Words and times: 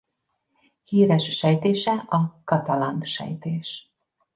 Híres 0.83 1.23
sejtése 1.37 1.91
a 1.93 2.41
Catalan-sejtés. 2.43 3.91